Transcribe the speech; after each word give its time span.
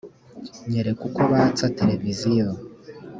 nyereka 0.69 1.01
uko 1.09 1.21
batsa 1.31 1.65
tereviziyo 1.77 2.47